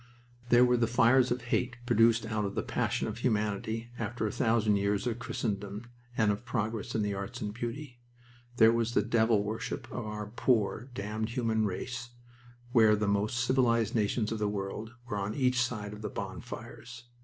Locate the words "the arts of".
7.03-7.53